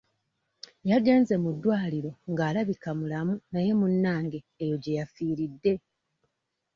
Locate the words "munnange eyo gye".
3.79-4.97